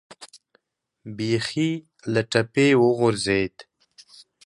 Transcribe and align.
بیخي 1.15 1.71
له 2.13 2.21
ټپې 2.31 2.67
وغورځېد. 2.83 3.55